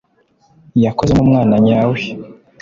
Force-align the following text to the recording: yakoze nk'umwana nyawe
yakoze 0.83 1.11
nk'umwana 1.13 1.55
nyawe 1.67 1.99